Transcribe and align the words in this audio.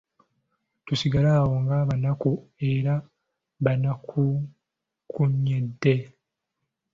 Tusigale 0.85 1.29
awo 1.41 1.55
ng'abanaku 1.63 2.31
era 2.71 2.93
banakunkunyedda! 3.63 5.95